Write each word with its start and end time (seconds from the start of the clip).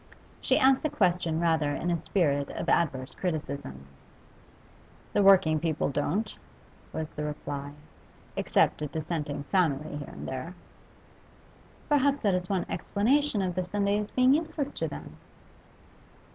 She 0.41 0.57
asked 0.57 0.81
the 0.81 0.89
question 0.89 1.39
rather 1.39 1.75
in 1.75 1.91
a 1.91 2.01
spirit 2.01 2.49
of 2.49 2.67
adverse 2.69 3.13
criticism. 3.13 3.85
'The 5.13 5.21
working 5.21 5.59
people 5.59 5.89
don't,' 5.89 6.39
was 6.91 7.11
the 7.11 7.23
reply, 7.23 7.73
'except 8.35 8.81
a 8.81 8.87
Dissenting 8.87 9.43
family 9.43 9.97
here 9.97 10.09
and 10.11 10.27
there.' 10.27 10.55
'Perhaps 11.87 12.23
that 12.23 12.33
is 12.33 12.49
one 12.49 12.65
explanation 12.67 13.43
of 13.43 13.53
the 13.53 13.63
Sundays 13.63 14.09
being 14.09 14.33
useless 14.33 14.73
to 14.73 14.87
them. 14.87 15.17